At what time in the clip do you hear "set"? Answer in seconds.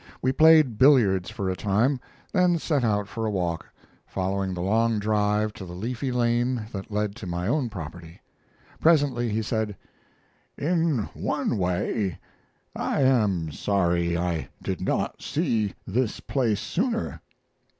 2.57-2.83